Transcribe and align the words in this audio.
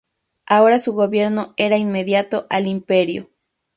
Ahora 0.47 0.79
su 0.79 0.93
gobierno 0.93 1.53
era 1.57 1.75
inmediato 1.77 2.47
al 2.49 2.65
Imperio. 2.65 3.29